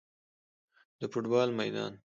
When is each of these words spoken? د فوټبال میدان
د 0.99 1.01
فوټبال 1.11 1.49
میدان 1.57 1.93